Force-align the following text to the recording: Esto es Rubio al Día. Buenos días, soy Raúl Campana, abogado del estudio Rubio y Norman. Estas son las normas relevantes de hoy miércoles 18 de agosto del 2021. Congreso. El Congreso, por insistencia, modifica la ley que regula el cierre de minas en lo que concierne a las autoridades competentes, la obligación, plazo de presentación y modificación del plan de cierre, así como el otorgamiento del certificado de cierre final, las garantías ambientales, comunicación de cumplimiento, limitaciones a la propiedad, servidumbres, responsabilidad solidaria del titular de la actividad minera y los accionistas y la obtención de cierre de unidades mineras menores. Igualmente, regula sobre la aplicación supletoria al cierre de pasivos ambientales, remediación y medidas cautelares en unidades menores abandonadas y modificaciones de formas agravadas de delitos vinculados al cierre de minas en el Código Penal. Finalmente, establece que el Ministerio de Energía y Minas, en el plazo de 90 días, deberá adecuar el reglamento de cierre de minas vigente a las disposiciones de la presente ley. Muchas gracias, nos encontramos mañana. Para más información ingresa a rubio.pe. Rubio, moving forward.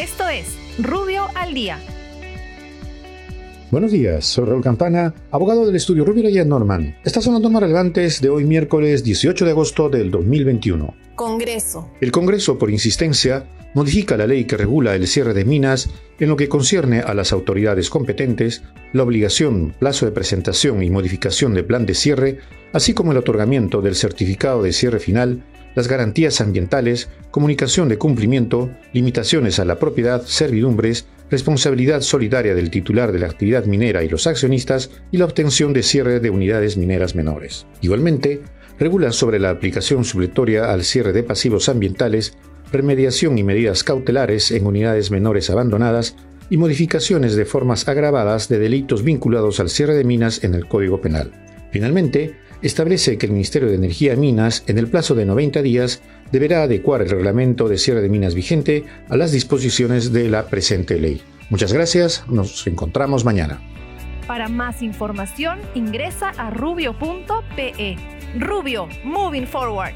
Esto 0.00 0.26
es 0.30 0.56
Rubio 0.78 1.26
al 1.34 1.52
Día. 1.52 1.78
Buenos 3.70 3.92
días, 3.92 4.24
soy 4.24 4.46
Raúl 4.46 4.62
Campana, 4.62 5.12
abogado 5.30 5.66
del 5.66 5.76
estudio 5.76 6.06
Rubio 6.06 6.26
y 6.26 6.42
Norman. 6.42 6.96
Estas 7.04 7.22
son 7.22 7.34
las 7.34 7.42
normas 7.42 7.64
relevantes 7.64 8.22
de 8.22 8.30
hoy 8.30 8.44
miércoles 8.44 9.04
18 9.04 9.44
de 9.44 9.50
agosto 9.50 9.90
del 9.90 10.10
2021. 10.10 10.94
Congreso. 11.16 11.90
El 12.00 12.12
Congreso, 12.12 12.56
por 12.56 12.70
insistencia, 12.70 13.44
modifica 13.74 14.16
la 14.16 14.26
ley 14.26 14.46
que 14.46 14.56
regula 14.56 14.94
el 14.94 15.06
cierre 15.06 15.34
de 15.34 15.44
minas 15.44 15.90
en 16.18 16.30
lo 16.30 16.36
que 16.36 16.48
concierne 16.48 17.00
a 17.00 17.12
las 17.12 17.34
autoridades 17.34 17.90
competentes, 17.90 18.62
la 18.94 19.02
obligación, 19.02 19.74
plazo 19.78 20.06
de 20.06 20.12
presentación 20.12 20.82
y 20.82 20.88
modificación 20.88 21.52
del 21.52 21.66
plan 21.66 21.84
de 21.84 21.92
cierre, 21.92 22.38
así 22.72 22.94
como 22.94 23.12
el 23.12 23.18
otorgamiento 23.18 23.82
del 23.82 23.96
certificado 23.96 24.62
de 24.62 24.72
cierre 24.72 24.98
final, 24.98 25.44
las 25.74 25.88
garantías 25.88 26.40
ambientales, 26.40 27.08
comunicación 27.30 27.88
de 27.88 27.98
cumplimiento, 27.98 28.70
limitaciones 28.92 29.58
a 29.58 29.64
la 29.64 29.78
propiedad, 29.78 30.22
servidumbres, 30.22 31.06
responsabilidad 31.30 32.00
solidaria 32.00 32.54
del 32.54 32.70
titular 32.70 33.12
de 33.12 33.20
la 33.20 33.26
actividad 33.26 33.64
minera 33.64 34.02
y 34.02 34.08
los 34.08 34.26
accionistas 34.26 34.90
y 35.12 35.18
la 35.18 35.24
obtención 35.26 35.72
de 35.72 35.82
cierre 35.82 36.20
de 36.20 36.30
unidades 36.30 36.76
mineras 36.76 37.14
menores. 37.14 37.66
Igualmente, 37.80 38.42
regula 38.78 39.12
sobre 39.12 39.38
la 39.38 39.50
aplicación 39.50 40.04
supletoria 40.04 40.72
al 40.72 40.84
cierre 40.84 41.12
de 41.12 41.22
pasivos 41.22 41.68
ambientales, 41.68 42.36
remediación 42.72 43.38
y 43.38 43.44
medidas 43.44 43.84
cautelares 43.84 44.50
en 44.50 44.66
unidades 44.66 45.10
menores 45.10 45.50
abandonadas 45.50 46.16
y 46.50 46.56
modificaciones 46.56 47.36
de 47.36 47.44
formas 47.44 47.86
agravadas 47.88 48.48
de 48.48 48.58
delitos 48.58 49.04
vinculados 49.04 49.60
al 49.60 49.70
cierre 49.70 49.94
de 49.94 50.04
minas 50.04 50.42
en 50.42 50.54
el 50.54 50.66
Código 50.66 51.00
Penal. 51.00 51.30
Finalmente, 51.70 52.34
establece 52.62 53.18
que 53.18 53.26
el 53.26 53.32
Ministerio 53.32 53.68
de 53.68 53.74
Energía 53.74 54.14
y 54.14 54.16
Minas, 54.16 54.64
en 54.66 54.78
el 54.78 54.88
plazo 54.88 55.14
de 55.14 55.26
90 55.26 55.62
días, 55.62 56.02
deberá 56.32 56.62
adecuar 56.62 57.02
el 57.02 57.10
reglamento 57.10 57.68
de 57.68 57.78
cierre 57.78 58.02
de 58.02 58.08
minas 58.08 58.34
vigente 58.34 58.84
a 59.08 59.16
las 59.16 59.32
disposiciones 59.32 60.12
de 60.12 60.28
la 60.28 60.46
presente 60.46 60.98
ley. 60.98 61.22
Muchas 61.48 61.72
gracias, 61.72 62.24
nos 62.28 62.66
encontramos 62.66 63.24
mañana. 63.24 63.60
Para 64.26 64.48
más 64.48 64.82
información 64.82 65.58
ingresa 65.74 66.30
a 66.36 66.50
rubio.pe. 66.50 67.96
Rubio, 68.38 68.88
moving 69.02 69.46
forward. 69.46 69.94